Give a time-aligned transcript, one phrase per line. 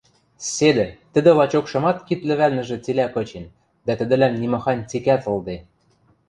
[0.53, 3.45] Седӹ, тӹдӹ лачокшымат кид лӹвӓлнӹжӹ цилӓ кычен
[3.85, 5.57] дӓ тӹдӹлӓн нимахань цикӓт ылде.